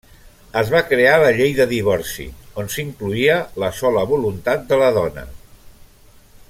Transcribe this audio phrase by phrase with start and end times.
[0.61, 2.25] Es va crear la llei de divorci,
[2.63, 5.31] on s'incloïa la sola voluntat de la dona.